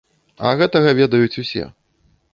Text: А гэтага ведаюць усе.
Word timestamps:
А 0.47 0.53
гэтага 0.61 0.95
ведаюць 1.01 1.39
усе. 1.45 1.71